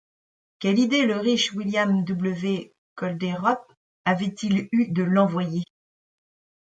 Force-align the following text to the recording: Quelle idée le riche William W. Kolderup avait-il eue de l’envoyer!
Quelle 0.57 0.79
idée 0.79 1.05
le 1.05 1.17
riche 1.17 1.53
William 1.53 2.03
W. 2.05 2.73
Kolderup 2.95 3.61
avait-il 4.03 4.67
eue 4.71 4.87
de 4.91 5.03
l’envoyer! 5.03 5.63